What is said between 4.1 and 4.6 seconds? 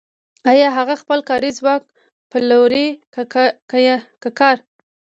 که کار